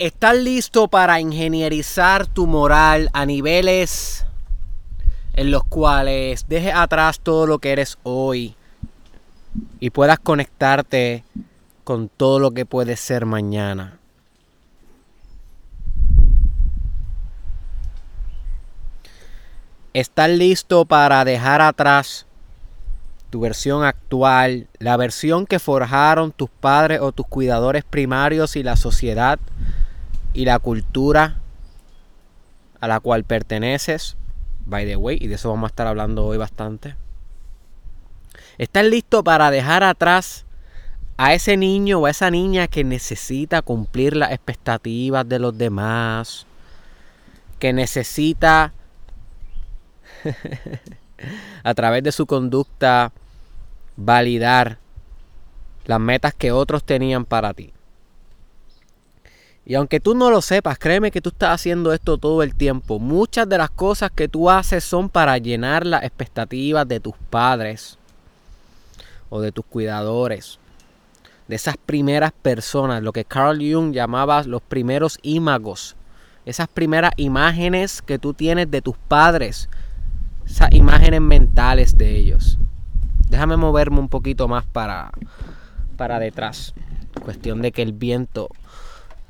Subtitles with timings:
[0.00, 4.24] ¿Estás listo para ingenierizar tu moral a niveles
[5.32, 8.54] en los cuales dejes atrás todo lo que eres hoy
[9.80, 11.24] y puedas conectarte
[11.82, 13.98] con todo lo que puedes ser mañana?
[19.94, 22.24] ¿Estás listo para dejar atrás
[23.30, 28.76] tu versión actual, la versión que forjaron tus padres o tus cuidadores primarios y la
[28.76, 29.40] sociedad
[30.38, 31.40] y la cultura
[32.78, 34.16] a la cual perteneces?
[34.66, 36.94] By the way, y de eso vamos a estar hablando hoy bastante.
[38.56, 40.46] ¿Estás listo para dejar atrás
[41.16, 46.46] a ese niño o a esa niña que necesita cumplir las expectativas de los demás?
[47.58, 48.72] Que necesita
[51.64, 53.10] a través de su conducta
[53.96, 54.78] validar
[55.84, 57.72] las metas que otros tenían para ti.
[59.68, 62.98] Y aunque tú no lo sepas, créeme que tú estás haciendo esto todo el tiempo.
[62.98, 67.98] Muchas de las cosas que tú haces son para llenar las expectativas de tus padres
[69.28, 70.58] o de tus cuidadores.
[71.48, 75.96] De esas primeras personas, lo que Carl Jung llamaba los primeros ímagos.
[76.46, 79.68] Esas primeras imágenes que tú tienes de tus padres,
[80.46, 82.56] esas imágenes mentales de ellos.
[83.28, 85.12] Déjame moverme un poquito más para,
[85.98, 86.72] para detrás.
[87.22, 88.48] Cuestión de que el viento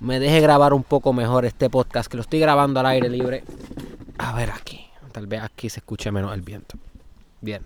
[0.00, 3.44] me deje grabar un poco mejor este podcast, que lo estoy grabando al aire libre.
[4.18, 4.86] A ver aquí.
[5.12, 6.77] Tal vez aquí se escuche menos el viento.
[7.41, 7.62] Bien.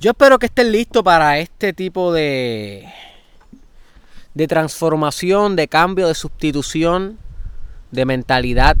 [0.00, 2.86] Yo espero que estén listos para este tipo de,
[4.34, 7.18] de transformación, de cambio, de sustitución,
[7.90, 8.76] de mentalidad.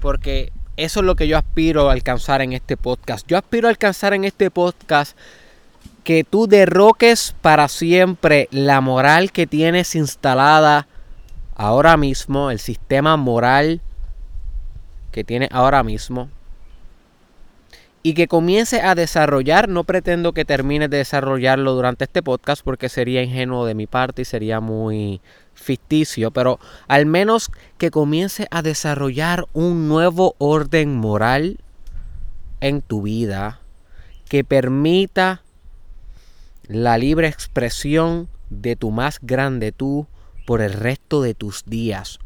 [0.00, 3.26] Porque eso es lo que yo aspiro a alcanzar en este podcast.
[3.26, 5.16] Yo aspiro a alcanzar en este podcast
[6.06, 10.86] que tú derroques para siempre la moral que tienes instalada
[11.56, 13.80] ahora mismo, el sistema moral
[15.10, 16.28] que tienes ahora mismo.
[18.04, 22.88] Y que comiences a desarrollar, no pretendo que termines de desarrollarlo durante este podcast porque
[22.88, 25.20] sería ingenuo de mi parte y sería muy
[25.54, 31.58] ficticio, pero al menos que comience a desarrollar un nuevo orden moral
[32.60, 33.58] en tu vida
[34.28, 35.42] que permita
[36.68, 40.06] la libre expresión de tu más grande tú
[40.46, 42.18] por el resto de tus días.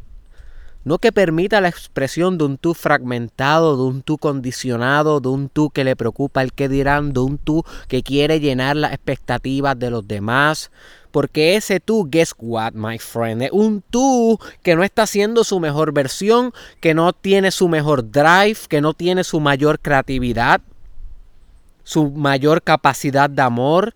[0.83, 5.47] No que permita la expresión de un tú fragmentado, de un tú condicionado, de un
[5.47, 9.77] tú que le preocupa el que dirán, de un tú que quiere llenar las expectativas
[9.77, 10.71] de los demás,
[11.11, 15.59] porque ese tú, guess what, my friend, es un tú que no está haciendo su
[15.59, 20.61] mejor versión, que no tiene su mejor drive, que no tiene su mayor creatividad,
[21.83, 23.93] su mayor capacidad de amor,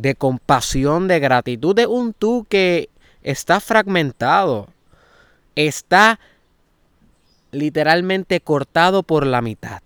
[0.00, 1.78] de compasión, de gratitud.
[1.78, 2.88] Es un tú que
[3.22, 4.68] está fragmentado,
[5.54, 6.18] está
[7.52, 9.82] literalmente cortado por la mitad.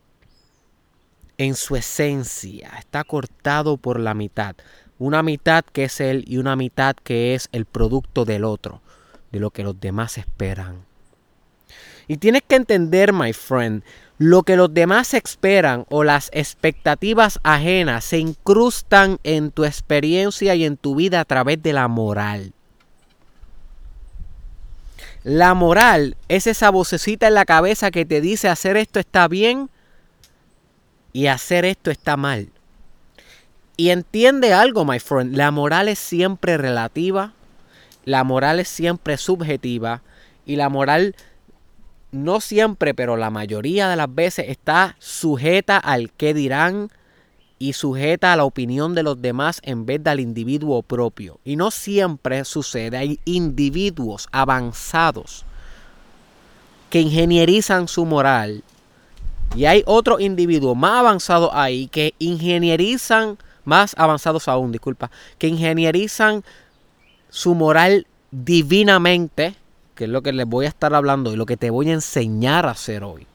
[1.37, 4.55] En su esencia, está cortado por la mitad.
[4.99, 8.81] Una mitad que es Él y una mitad que es el producto del otro,
[9.33, 10.85] de lo que los demás esperan.
[12.07, 13.83] Y tienes que entender, my friend,
[14.19, 20.65] lo que los demás esperan o las expectativas ajenas se incrustan en tu experiencia y
[20.65, 22.53] en tu vida a través de la moral.
[25.25, 29.71] La moral es esa vocecita en la cabeza que te dice hacer esto está bien
[31.13, 32.51] y hacer esto está mal.
[33.77, 37.33] Y entiende algo, my friend, la moral es siempre relativa,
[38.05, 40.03] la moral es siempre subjetiva
[40.47, 41.17] y la moral
[42.15, 46.91] no siempre, pero la mayoría de las veces está sujeta al qué dirán
[47.59, 51.41] y sujeta a la opinión de los demás en vez del individuo propio.
[51.45, 55.45] Y no siempre sucede, hay individuos avanzados
[56.91, 58.63] que ingenierizan su moral
[59.57, 66.45] y hay otros individuos más avanzados ahí que ingenierizan más avanzados aún, disculpa, que ingenierizan
[67.31, 69.57] su moral divinamente,
[69.95, 71.95] que es lo que les voy a estar hablando y lo que te voy a
[71.95, 73.27] enseñar a hacer hoy.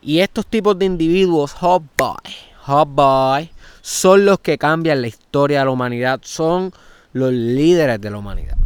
[0.00, 3.50] Y estos tipos de individuos, hot boy, hot boy,
[3.80, 6.72] son los que cambian la historia de la humanidad, son
[7.12, 8.56] los líderes de la humanidad.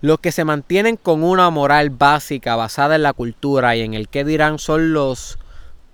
[0.00, 4.08] Los que se mantienen con una moral básica basada en la cultura y en el
[4.08, 5.38] que dirán son los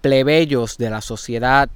[0.01, 1.71] plebeyos de la sociedad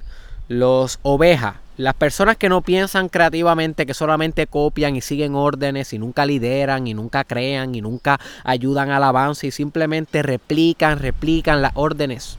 [0.47, 5.99] los ovejas, las personas que no piensan creativamente, que solamente copian y siguen órdenes y
[5.99, 11.73] nunca lideran y nunca crean y nunca ayudan al avance y simplemente replican, replican las
[11.75, 12.37] órdenes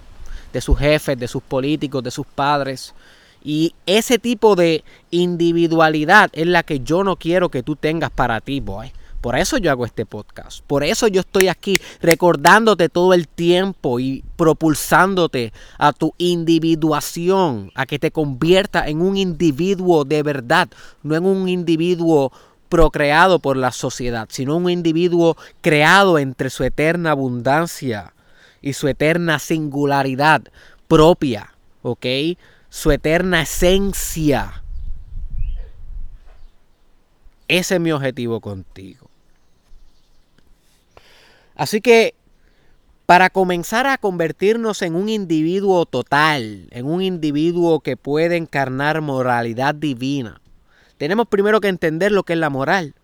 [0.52, 2.94] de sus jefes, de sus políticos, de sus padres
[3.44, 8.40] Y ese tipo de individualidad es la que yo no quiero que tú tengas para
[8.40, 8.90] ti, boy.
[9.20, 10.60] Por eso yo hago este podcast.
[10.66, 17.86] Por eso yo estoy aquí recordándote todo el tiempo y propulsándote a tu individuación, a
[17.86, 20.68] que te convierta en un individuo de verdad,
[21.02, 22.32] no en un individuo
[22.68, 28.12] procreado por la sociedad, sino un individuo creado entre su eterna abundancia
[28.60, 30.42] y su eterna singularidad
[30.88, 31.52] propia,
[31.82, 32.06] ¿ok?
[32.68, 34.62] Su eterna esencia.
[37.48, 39.08] Ese es mi objetivo contigo.
[41.54, 42.14] Así que
[43.06, 49.74] para comenzar a convertirnos en un individuo total, en un individuo que puede encarnar moralidad
[49.74, 50.40] divina,
[50.98, 52.94] tenemos primero que entender lo que es la moral.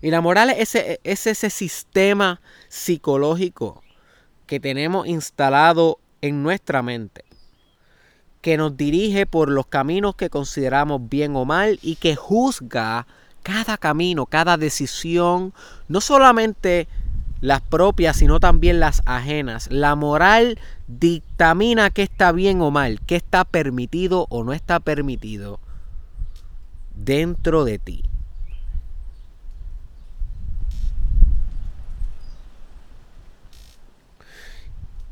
[0.00, 3.82] Y la moral es ese, es ese sistema psicológico
[4.46, 7.24] que tenemos instalado en nuestra mente,
[8.40, 13.08] que nos dirige por los caminos que consideramos bien o mal y que juzga
[13.42, 15.52] cada camino, cada decisión,
[15.88, 16.88] no solamente
[17.40, 19.70] las propias, sino también las ajenas.
[19.70, 25.60] La moral dictamina qué está bien o mal, qué está permitido o no está permitido
[26.94, 28.02] dentro de ti.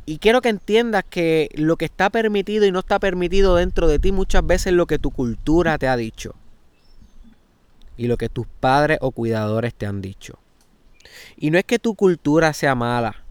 [0.08, 3.99] Y quiero que entiendas que lo que está permitido y no está permitido dentro de
[3.99, 6.34] ti muchas veces es lo que tu cultura te ha dicho.
[7.96, 10.38] Y lo que tus padres o cuidadores te han dicho.
[11.37, 13.25] Y no es que tu cultura sea mala,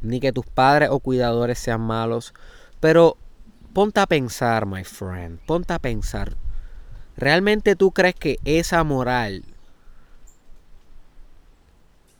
[0.00, 2.34] ni que tus padres o cuidadores sean malos,
[2.80, 3.16] pero
[3.72, 6.36] ponte a pensar, my friend, ponte a pensar.
[7.16, 9.44] ¿Realmente tú crees que esa moral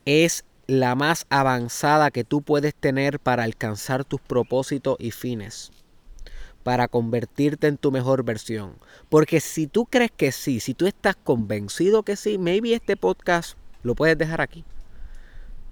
[0.05, 5.71] es la más avanzada que tú puedes tener para alcanzar tus propósitos y fines?
[6.67, 8.73] Para convertirte en tu mejor versión.
[9.07, 13.57] Porque si tú crees que sí, si tú estás convencido que sí, maybe este podcast
[13.83, 14.65] lo puedes dejar aquí.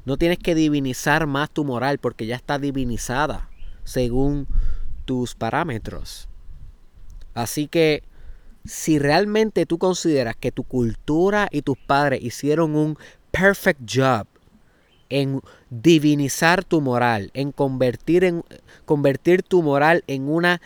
[0.05, 3.49] No tienes que divinizar más tu moral porque ya está divinizada
[3.83, 4.47] según
[5.03, 6.29] tus parámetros.
[7.33, 8.01] Así que
[8.63, 12.97] si realmente tú consideras que tu cultura y tus padres hicieron un
[13.31, 14.27] perfect job
[15.09, 18.43] en divinizar tu moral, en convertir, en,
[18.85, 20.61] convertir tu moral en una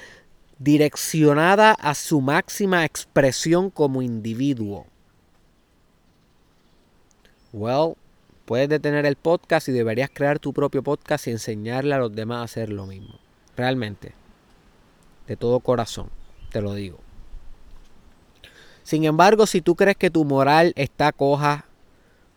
[0.57, 4.85] direccionada a su máxima expresión como individuo.
[7.51, 7.95] Well,
[8.49, 12.39] Puedes detener el podcast y deberías crear tu propio podcast y enseñarle a los demás
[12.39, 13.19] a hacer lo mismo.
[13.55, 14.13] Realmente.
[15.27, 16.09] De todo corazón.
[16.51, 16.97] Te lo digo.
[18.81, 21.65] Sin embargo, si tú crees que tu moral está coja,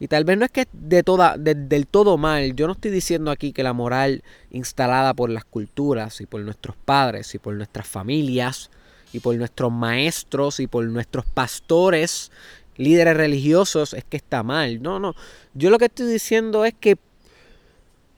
[0.02, 3.31] y tal vez no es que de toda, del todo mal, yo no estoy diciendo
[3.31, 7.87] aquí que la moral instalada por las culturas y por nuestros padres y por nuestras
[7.87, 8.69] familias
[9.12, 12.32] y por nuestros maestros y por nuestros pastores
[12.76, 14.82] líderes religiosos es que está mal.
[14.82, 15.14] No, no.
[15.54, 16.96] Yo lo que estoy diciendo es que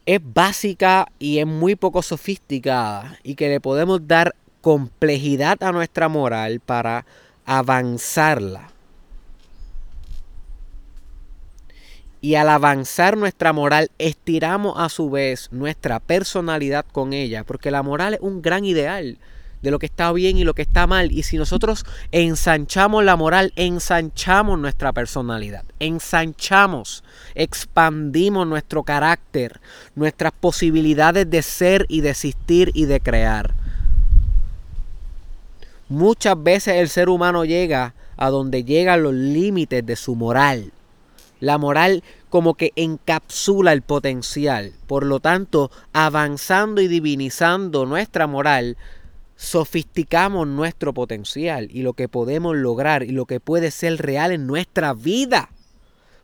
[0.06, 6.08] es básica y es muy poco sofisticada y que le podemos dar complejidad a nuestra
[6.08, 7.04] moral para
[7.44, 8.73] avanzarla.
[12.24, 17.82] Y al avanzar nuestra moral, estiramos a su vez nuestra personalidad con ella, porque la
[17.82, 19.18] moral es un gran ideal
[19.60, 21.12] de lo que está bien y lo que está mal.
[21.12, 27.04] Y si nosotros ensanchamos la moral, ensanchamos nuestra personalidad, ensanchamos,
[27.34, 29.60] expandimos nuestro carácter,
[29.94, 33.52] nuestras posibilidades de ser y de existir y de crear.
[35.90, 40.72] Muchas veces el ser humano llega a donde llegan los límites de su moral.
[41.44, 44.72] La moral como que encapsula el potencial.
[44.86, 48.78] Por lo tanto, avanzando y divinizando nuestra moral,
[49.36, 54.46] sofisticamos nuestro potencial y lo que podemos lograr y lo que puede ser real en
[54.46, 55.50] nuestra vida.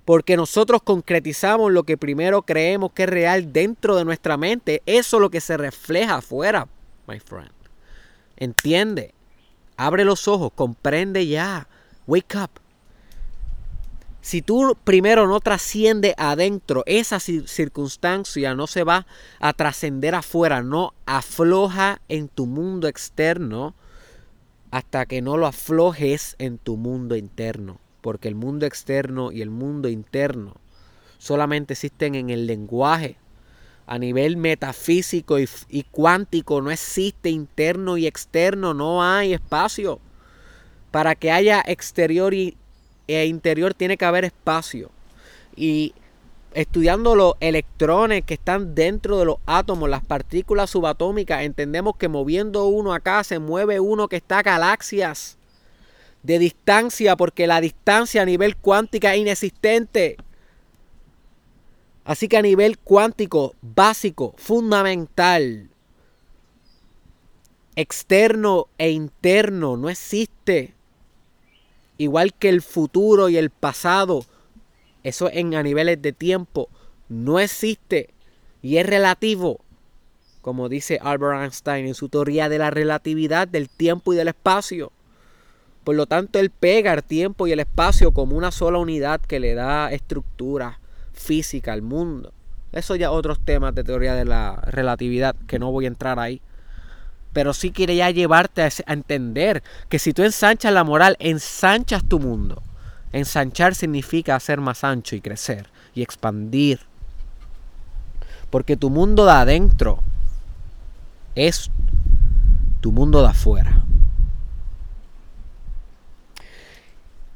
[0.06, 4.82] Porque nosotros concretizamos lo que primero creemos que es real dentro de nuestra mente.
[4.86, 6.66] Eso es lo que se refleja afuera,
[7.06, 7.52] my friend.
[8.38, 9.12] Entiende.
[9.76, 11.68] Abre los ojos, comprende ya.
[12.06, 12.59] Wake up.
[14.22, 19.06] Si tú primero no trasciende adentro, esa circunstancia no se va
[19.38, 23.74] a trascender afuera, no afloja en tu mundo externo
[24.70, 27.78] hasta que no lo aflojes en tu mundo interno.
[28.02, 30.54] Porque el mundo externo y el mundo interno
[31.18, 33.16] solamente existen en el lenguaje.
[33.86, 39.98] A nivel metafísico y, cuántico no existe interno y externo, no hay espacio.
[40.90, 42.56] Para que haya exterior y
[43.14, 44.90] e interior tiene que haber espacio.
[45.56, 45.94] Y
[46.52, 52.66] estudiando los electrones que están dentro de los átomos, las partículas subatómicas, entendemos que moviendo
[52.66, 55.38] uno acá se mueve uno que está a galaxias
[56.22, 60.16] de distancia porque la distancia a nivel cuántico es inexistente.
[62.04, 65.70] Así que a nivel cuántico, básico, fundamental,
[67.76, 70.74] externo e interno, no existe.
[72.00, 74.24] Igual que el futuro y el pasado,
[75.02, 76.70] eso en a niveles de tiempo,
[77.10, 78.08] no existe
[78.62, 79.60] y es relativo.
[80.40, 84.92] Como dice Albert Einstein en su teoría de la relatividad del tiempo y del espacio.
[85.84, 89.38] Por lo tanto, él pega el tiempo y el espacio como una sola unidad que
[89.38, 90.80] le da estructura
[91.12, 92.32] física al mundo.
[92.72, 96.40] Eso ya otros temas de teoría de la relatividad que no voy a entrar ahí.
[97.32, 102.18] Pero sí quería llevarte a, a entender que si tú ensanchas la moral, ensanchas tu
[102.18, 102.62] mundo.
[103.12, 106.80] Ensanchar significa hacer más ancho y crecer y expandir.
[108.50, 110.00] Porque tu mundo de adentro
[111.34, 111.70] es
[112.80, 113.84] tu mundo de afuera.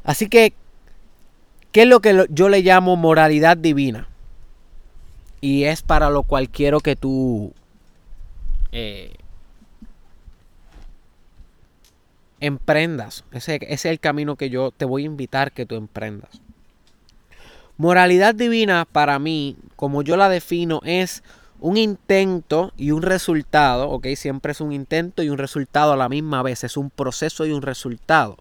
[0.05, 0.53] Así que,
[1.73, 4.09] ¿qué es lo que yo le llamo moralidad divina?
[5.41, 7.53] Y es para lo cual quiero que tú
[8.73, 9.15] eh,
[12.47, 13.25] emprendas.
[13.33, 16.41] Ese, es el camino que yo te voy a invitar que tú emprendas.
[17.77, 21.23] Moralidad divina para mí, como yo la defino, es
[21.61, 26.09] un intento y un resultado, ok, siempre es un intento y un resultado a la
[26.09, 28.37] misma vez, es un proceso y un resultado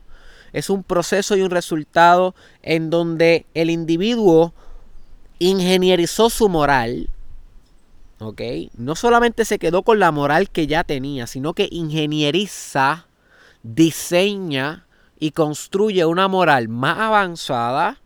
[0.53, 4.53] es un proceso y un resultado en donde el individuo
[5.39, 7.09] ingenierizó su moral,
[8.19, 8.41] ¿ok?
[8.77, 13.07] No solamente se quedó con la moral que ya tenía, sino que ingenieriza,
[13.63, 14.85] diseña
[15.19, 17.97] y construye una moral más avanzada.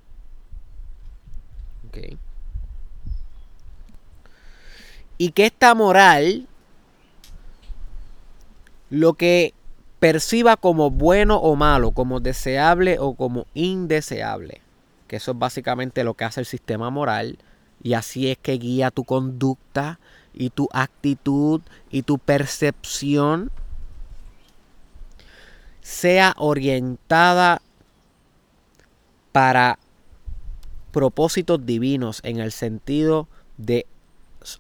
[5.18, 6.48] Y que esta moral
[8.92, 9.56] lo que
[10.00, 14.62] perciba como bueno o malo, como deseable o como indeseable.
[15.08, 17.40] Que eso es básicamente lo que hace el sistema moral.
[17.82, 20.00] Y así es que guía tu conducta
[20.34, 23.52] y tu actitud y tu percepción
[25.88, 27.62] sea orientada
[29.32, 29.80] para
[30.92, 33.88] propósitos divinos en el sentido de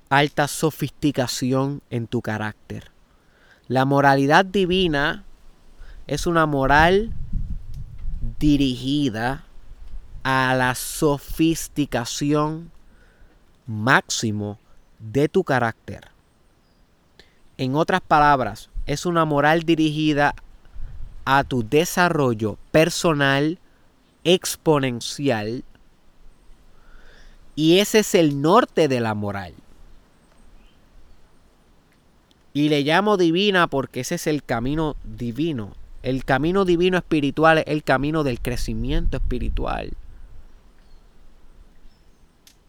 [0.07, 2.91] alta sofisticación en tu carácter.
[3.67, 5.25] La moralidad divina
[6.07, 7.11] es una moral
[8.39, 9.43] dirigida
[10.23, 12.71] a la sofisticación
[13.65, 14.59] máximo
[14.99, 16.07] de tu carácter.
[17.57, 20.33] En otras palabras, es una moral dirigida
[21.29, 23.59] a tu desarrollo personal
[24.23, 25.63] exponencial
[27.55, 29.53] y ese es el norte de la moral.
[32.53, 35.73] Y le llamo divina porque ese es el camino divino
[36.07, 39.91] el camino divino espiritual es el camino del crecimiento espiritual.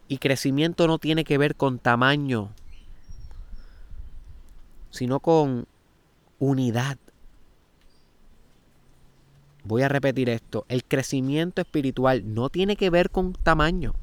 [0.09, 2.49] Y crecimiento no tiene que ver con tamaño,
[4.89, 5.67] sino con
[6.39, 6.97] unidad.
[9.69, 10.65] Voy a repetir esto.
[10.67, 13.93] El crecimiento espiritual no tiene que ver con tamaño.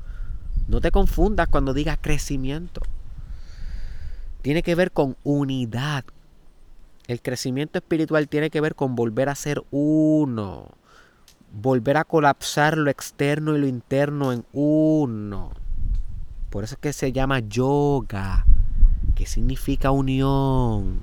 [0.68, 2.80] No te confundas cuando digas crecimiento.
[4.42, 6.04] Tiene que ver con unidad,
[7.06, 10.68] el crecimiento espiritual tiene que ver con volver a ser uno.
[11.52, 15.50] Volver a colapsar lo externo y lo interno en uno.
[16.50, 18.44] Por eso es que se llama yoga,
[19.14, 21.00] que significa unión.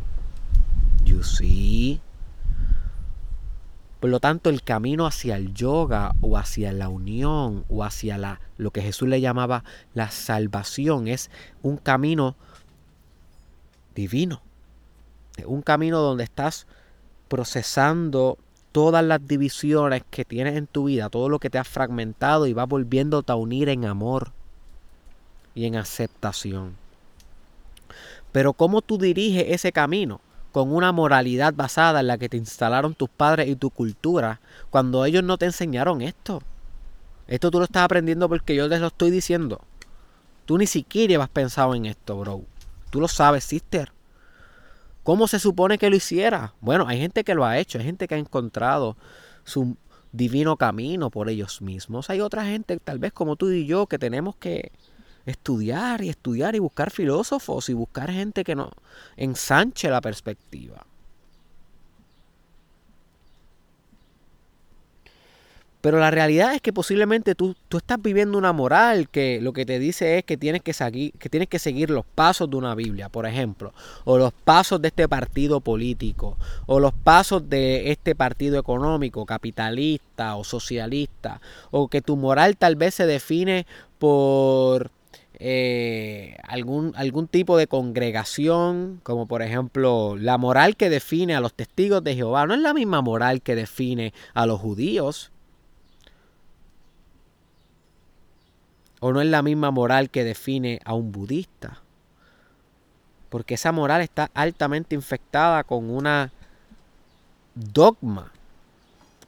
[1.06, 2.02] You see?
[4.04, 8.42] Por lo tanto, el camino hacia el yoga o hacia la unión o hacia la,
[8.58, 11.32] lo que Jesús le llamaba la salvación es
[11.62, 12.36] un camino
[13.96, 14.42] divino
[15.46, 16.68] un camino donde estás
[17.30, 18.38] procesando
[18.74, 22.52] todas las divisiones que tienes en tu vida, todo lo que te has fragmentado y
[22.52, 24.34] vas volviéndote a unir en amor
[25.56, 26.76] y en aceptación.
[28.34, 30.20] Pero ¿cómo tú diriges ese camino?
[30.54, 35.04] Con una moralidad basada en la que te instalaron tus padres y tu cultura cuando
[35.04, 36.42] ellos no te enseñaron esto.
[37.28, 39.60] Esto tú lo estás aprendiendo porque yo les lo estoy diciendo.
[40.46, 42.44] Tú ni siquiera has pensado en esto, bro.
[42.90, 43.92] Tú lo sabes, sister.
[45.04, 46.54] ¿Cómo se supone que lo hiciera?
[46.62, 48.96] Bueno, hay gente que lo ha hecho, hay gente que ha encontrado
[49.44, 49.76] su
[50.14, 52.10] divino camino por ellos mismos.
[52.10, 54.72] Hay otra gente, tal vez como tú y yo, que tenemos que
[55.26, 58.72] estudiar y estudiar y buscar filósofos y buscar gente que nos
[59.16, 60.86] ensanche la perspectiva.
[65.84, 69.66] Pero la realidad es que posiblemente tú, tú, estás viviendo una moral que lo que
[69.66, 72.74] te dice es que tienes que, seguir, que tienes que seguir los pasos de una
[72.74, 73.74] Biblia, por ejemplo,
[74.06, 76.38] o los pasos de este partido político,
[76.68, 82.78] o los pasos de este partido económico, capitalista o socialista, o que tu moral tal
[82.78, 83.68] vez se define
[84.00, 84.90] por
[85.40, 91.54] eh, algún, algún tipo de congregación, como por ejemplo la moral que define a los
[91.54, 95.32] testigos de Jehová, no es la misma moral que define a los judíos.
[99.00, 101.82] O no es la misma moral que define a un budista.
[103.30, 106.32] Porque esa moral está altamente infectada con una
[107.56, 108.33] dogma,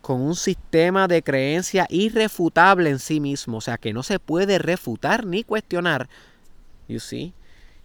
[0.06, 4.60] con un sistema de creencia irrefutable en sí mismo, o sea que no se puede
[4.60, 6.08] refutar ni cuestionar.
[6.88, 7.34] You see?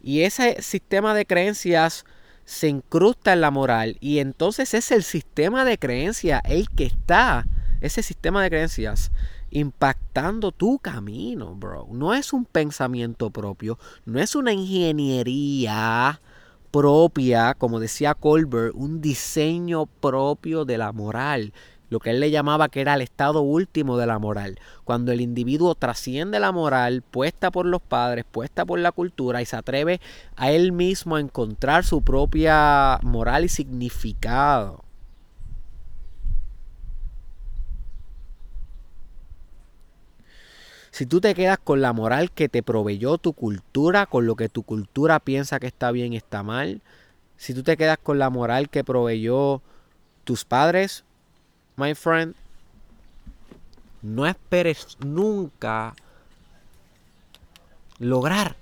[0.03, 2.05] Y ese sistema de creencias
[2.45, 7.47] se incrusta en la moral y entonces es el sistema de creencias el que está,
[7.81, 9.11] ese sistema de creencias
[9.50, 11.89] impactando tu camino, bro.
[11.91, 16.21] No es un pensamiento propio, no es una ingeniería
[16.71, 21.55] propia, como decía Colbert, un diseño propio de la moral,
[21.90, 25.20] lo que él le llamaba que era el estado último de la moral, cuando el
[25.20, 30.00] individuo trasciende la moral puesta por los padres, puesta por la cultura y se atreve
[30.37, 34.85] a él mismo a encontrar su propia moral y significado.
[40.92, 44.49] Si tú te quedas con la moral que te proveyó tu cultura, con lo que
[44.49, 46.82] tu cultura piensa que está bien y está mal,
[47.37, 49.62] si tú te quedas con la moral que proveyó
[50.25, 51.04] tus padres,
[51.81, 52.35] my friend,
[54.03, 55.95] no esperes nunca
[57.99, 58.57] lograr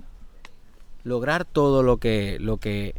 [1.04, 2.94] lograr todo lo que lo que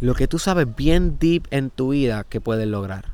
[0.00, 3.12] lo que tú sabes bien deep en tu vida que puedes lograr.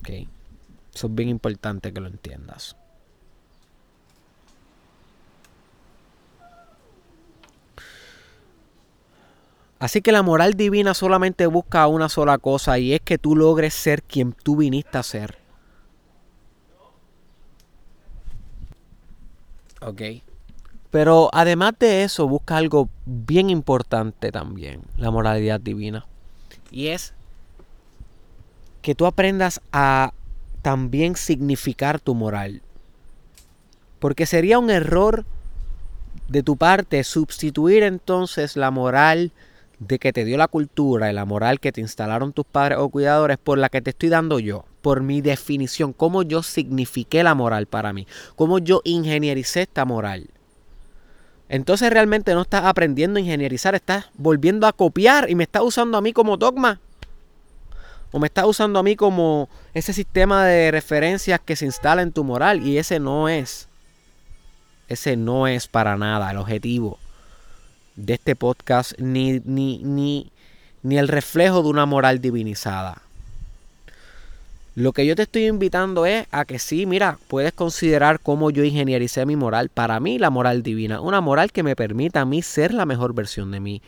[0.00, 0.28] Okay.
[0.94, 2.76] Eso es bien importante que lo entiendas.
[9.78, 13.74] Así que la moral divina solamente busca una sola cosa y es que tú logres
[13.74, 15.38] ser quien tú viniste a ser.
[19.82, 20.02] Ok.
[20.90, 26.06] Pero además de eso busca algo bien importante también, la moralidad divina.
[26.70, 27.12] Y es
[28.80, 30.12] que tú aprendas a
[30.62, 32.62] también significar tu moral.
[33.98, 35.26] Porque sería un error
[36.28, 39.32] de tu parte sustituir entonces la moral
[39.78, 42.88] de que te dio la cultura y la moral que te instalaron tus padres o
[42.88, 47.34] cuidadores por la que te estoy dando yo, por mi definición, cómo yo signifiqué la
[47.34, 50.28] moral para mí, cómo yo ingeniericé esta moral.
[51.48, 55.98] Entonces realmente no estás aprendiendo a ingenierizar, estás volviendo a copiar y me estás usando
[55.98, 56.80] a mí como dogma
[58.10, 62.12] o me estás usando a mí como ese sistema de referencias que se instala en
[62.12, 63.68] tu moral y ese no es.
[64.88, 66.98] Ese no es para nada el objetivo
[67.96, 70.30] de este podcast ni, ni, ni,
[70.82, 73.02] ni el reflejo de una moral divinizada.
[74.74, 78.62] Lo que yo te estoy invitando es a que sí, mira, puedes considerar cómo yo
[78.62, 79.70] ingeniericé mi moral.
[79.70, 81.00] Para mí, la moral divina.
[81.00, 83.80] Una moral que me permita a mí ser la mejor versión de mí.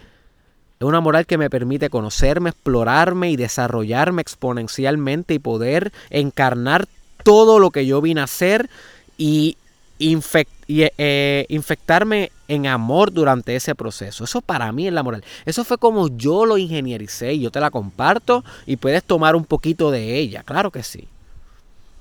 [0.80, 6.88] Es una moral que me permite conocerme, explorarme y desarrollarme exponencialmente y poder encarnar
[7.22, 8.70] todo lo que yo vine a hacer
[9.18, 9.58] y,
[9.98, 14.24] eh, infectarme en amor durante ese proceso.
[14.24, 15.24] Eso para mí es la moral.
[15.44, 19.44] Eso fue como yo lo ingeniericé y yo te la comparto y puedes tomar un
[19.44, 21.08] poquito de ella, claro que sí.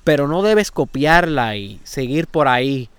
[0.04, 2.90] Pero no debes copiarla y seguir por ahí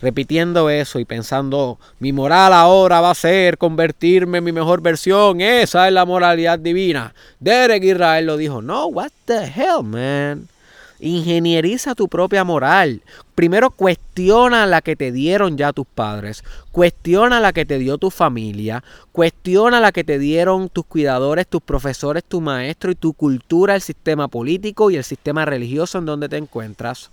[0.00, 5.40] repitiendo eso y pensando, mi moral ahora va a ser convertirme en mi mejor versión,
[5.40, 7.14] esa es la moralidad divina.
[7.40, 10.48] Derek Israel lo dijo, no, what the hell, man.
[10.98, 13.02] Ingenieriza tu propia moral.
[13.34, 18.10] Primero cuestiona la que te dieron ya tus padres, cuestiona la que te dio tu
[18.10, 18.82] familia,
[19.12, 23.82] cuestiona la que te dieron tus cuidadores, tus profesores, tu maestro y tu cultura, el
[23.82, 27.10] sistema político y el sistema religioso en donde te encuentras.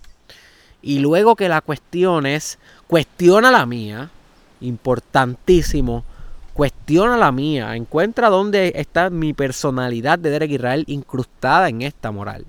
[0.80, 4.10] Y luego que la cuestiones, cuestiona la mía,
[4.62, 6.04] importantísimo,
[6.54, 12.46] cuestiona la mía, encuentra dónde está mi personalidad de Derek Israel incrustada en esta moral.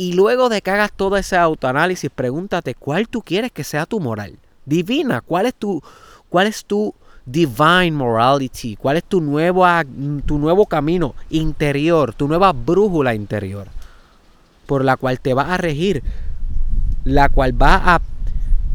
[0.00, 4.00] Y luego de que hagas todo ese autoanálisis, pregúntate cuál tú quieres que sea tu
[4.00, 4.38] moral.
[4.64, 5.82] Divina, cuál es tu,
[6.30, 6.94] cuál es tu
[7.26, 9.66] divine morality, cuál es tu nuevo,
[10.24, 13.66] tu nuevo camino interior, tu nueva brújula interior,
[14.64, 16.02] por la cual te vas a regir
[17.04, 18.00] la cual va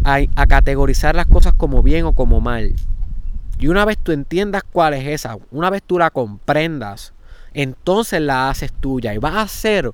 [0.04, 2.76] a, a, categorizar las cosas como bien o como mal.
[3.58, 7.16] Y una vez tú entiendas cuál es esa, una vez tú la comprendas
[7.56, 9.92] entonces la haces tuya y vas a ser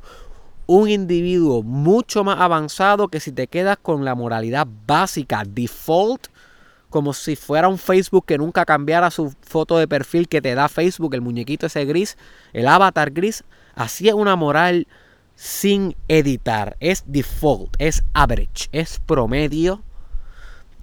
[0.72, 6.28] un individuo mucho más avanzado que si te quedas con la moralidad básica, default,
[6.90, 10.70] como si fuera un Facebook que nunca cambiara su foto de perfil que te da
[10.70, 12.18] Facebook, el muñequito ese gris,
[12.54, 13.44] el avatar gris.
[13.76, 14.88] Así es una moral
[15.36, 19.82] sin editar, es default, es average, es promedio.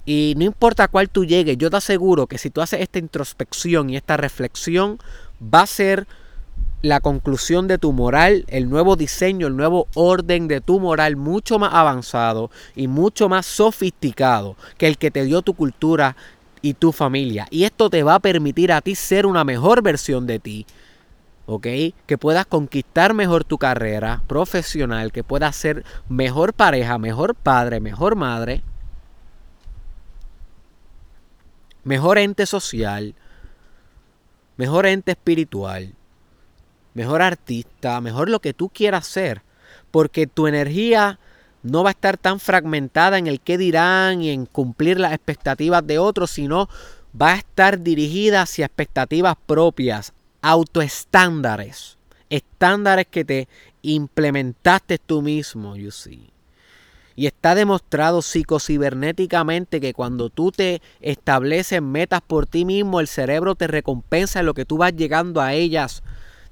[0.04, 3.88] Y no importa cuál tú llegues, yo te aseguro que si tú haces esta introspección
[3.88, 4.98] y esta reflexión,
[5.42, 6.06] va a ser
[6.82, 11.58] la conclusión de tu moral, el nuevo diseño, el nuevo orden de tu moral mucho
[11.58, 16.16] más avanzado y mucho más sofisticado que el que te dio tu cultura
[16.62, 17.46] y tu familia.
[17.50, 20.66] Y esto te va a permitir a ti ser una mejor versión de ti.
[21.46, 21.66] ¿Ok?
[22.06, 28.16] Que puedas conquistar mejor tu carrera profesional, que puedas ser mejor pareja, mejor padre, mejor
[28.16, 28.62] madre,
[31.84, 33.14] mejor ente social,
[34.58, 35.94] mejor ente espiritual
[36.98, 39.42] mejor artista, mejor lo que tú quieras ser,
[39.92, 41.20] porque tu energía
[41.62, 45.86] no va a estar tan fragmentada en el qué dirán y en cumplir las expectativas
[45.86, 46.68] de otros, sino
[47.10, 51.98] va a estar dirigida hacia expectativas propias, autoestándares,
[52.30, 53.48] estándares que te
[53.82, 56.32] implementaste tú mismo, you see.
[57.14, 63.54] Y está demostrado psicocibernéticamente que cuando tú te estableces metas por ti mismo, el cerebro
[63.54, 66.02] te recompensa en lo que tú vas llegando a ellas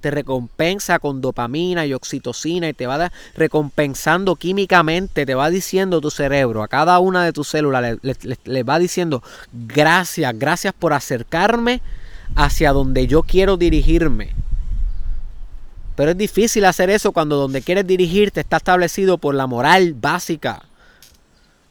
[0.07, 6.12] te recompensa con dopamina y oxitocina y te va recompensando químicamente, te va diciendo tu
[6.12, 9.21] cerebro, a cada una de tus células le, va diciendo
[9.53, 11.83] gracias, gracias por acercarme
[12.37, 14.31] hacia donde yo quiero dirigirme.
[15.97, 20.62] Pero es difícil hacer eso cuando donde quieres dirigirte está establecido por la moral básica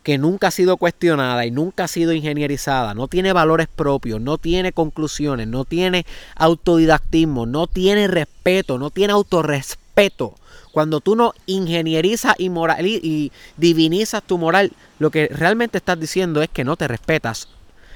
[0.05, 4.37] que nunca ha sido cuestionada y nunca ha sido ingenierizada, no tiene valores propios, no
[4.37, 10.35] tiene conclusiones, no tiene autodidactismo, no tiene respeto, no tiene autorrespeto.
[10.71, 16.43] Cuando tú no ingenierizas y, moral, y divinizas tu moral, lo que realmente estás diciendo
[16.43, 17.47] es que no te respetas.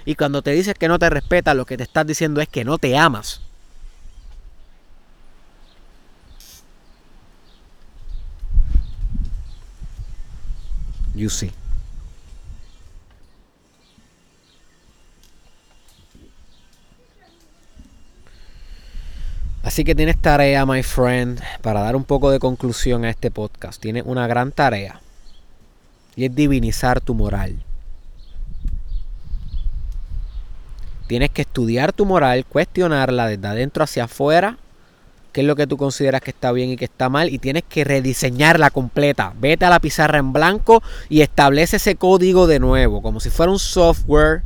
[0.04, 2.66] Y cuando te dices que no te respetas, lo que te estás diciendo es que
[2.66, 3.42] no te amas.
[11.14, 11.52] You see.
[19.70, 23.80] Así que tienes tarea, my friend, para dar un poco de conclusión a este podcast.
[23.80, 25.00] Tienes una gran tarea.
[26.16, 27.56] Y es divinizar tu moral.
[31.06, 34.58] Tienes que estudiar tu moral, cuestionarla desde adentro hacia afuera,
[35.34, 37.62] qué es lo que tú consideras que está bien y que está mal, y tienes
[37.62, 39.36] que rediseñarla completa.
[39.40, 43.52] Vete a la pizarra en blanco y establece ese código de nuevo, como si fuera
[43.52, 44.42] un software.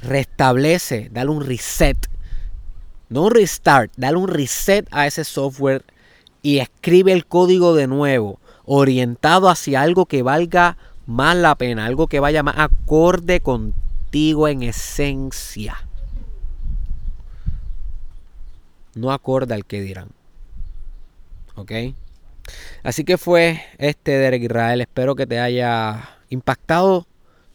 [0.00, 2.08] Restablece, dale un reset
[3.10, 5.84] no un restart, dale un reset a ese software
[6.42, 12.06] y escribe el código de nuevo, orientado hacia algo que valga más la pena, algo
[12.06, 15.76] que vaya más acorde contigo en esencia.
[18.94, 20.08] No acorde al que dirán.
[21.56, 21.72] ¿Ok?
[22.82, 24.80] Así que fue este Derek Israel.
[24.80, 27.06] Espero que te haya impactado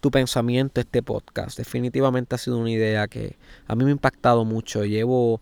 [0.06, 1.58] tu pensamiento este podcast.
[1.58, 4.86] Definitivamente ha sido una idea que a mí me ha impactado mucho.
[4.86, 5.42] Llevo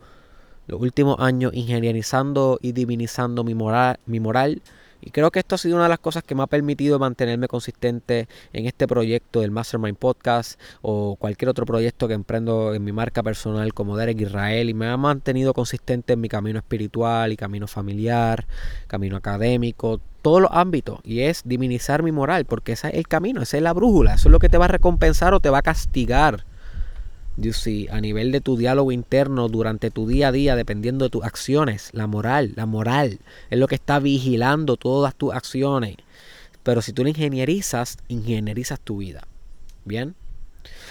[0.68, 4.62] los últimos años ingenierizando y divinizando mi moral, mi moral
[5.06, 7.50] y creo que esto ha sido una de las cosas que me ha permitido mantenerme
[7.50, 12.94] consistente en este proyecto del Mastermind Podcast o cualquier otro proyecto que emprendo en mi
[12.94, 14.70] marca personal como Derek Israel.
[14.70, 18.48] Y me ha mantenido consistente en mi camino espiritual y camino familiar,
[18.88, 21.00] camino académico, todos los ámbitos.
[21.04, 24.30] Y es divinizar mi moral porque ese es el camino, esa es la brújula, eso
[24.30, 26.46] es lo que te va a recompensar o te va a castigar
[27.90, 31.90] a nivel de tu diálogo interno durante tu día a día, dependiendo de tus acciones,
[31.92, 33.20] la moral, la moral
[33.50, 35.98] es lo que está vigilando todas tus acciones.
[36.64, 39.28] Pero si tú la ingenierizas, ingenierizas tu vida.
[39.86, 40.16] Bien.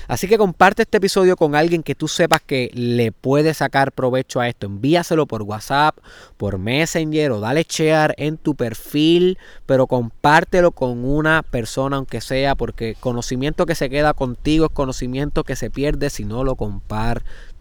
[0.08, 4.40] Así que comparte este episodio con alguien que tú sepas que le puede sacar provecho
[4.40, 4.66] a esto.
[4.66, 5.98] Envíaselo por WhatsApp,
[6.36, 12.54] por Messenger o dale share en tu perfil, pero compártelo con una persona aunque sea,
[12.54, 17.51] porque conocimiento que se queda contigo es conocimiento que se pierde si no lo compartes.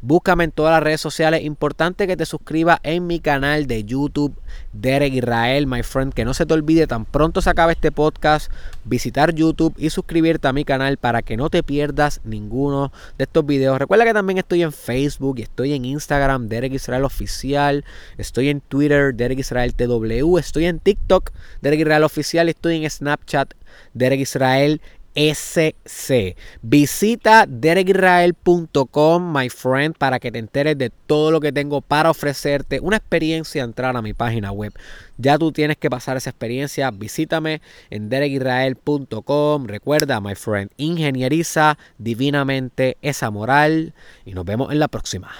[0.00, 1.44] Búscame en todas las redes sociales.
[1.44, 4.34] Importante que te suscribas en mi canal de YouTube,
[4.72, 6.14] Derek Israel, my friend.
[6.14, 8.50] Que no se te olvide tan pronto se acabe este podcast,
[8.84, 13.44] visitar YouTube y suscribirte a mi canal para que no te pierdas ninguno de estos
[13.44, 13.78] videos.
[13.78, 17.84] Recuerda que también estoy en Facebook y estoy en Instagram, Derek Israel Oficial.
[18.16, 20.38] Estoy en Twitter, Derek Israel TW.
[20.38, 22.48] Estoy en TikTok, Derek Israel Oficial.
[22.48, 23.54] Estoy en Snapchat,
[23.92, 24.80] Derek Israel
[25.14, 26.36] SC.
[26.62, 32.80] Visita derekisrael.com, my friend, para que te enteres de todo lo que tengo para ofrecerte.
[32.80, 34.72] Una experiencia entrar a mi página web.
[35.18, 36.90] Ya tú tienes que pasar esa experiencia.
[36.90, 39.66] Visítame en derekisrael.com.
[39.66, 43.94] Recuerda, my friend, ingenieriza divinamente esa moral.
[44.24, 45.30] Y nos vemos en la próxima,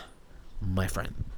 [0.61, 1.32] my friend.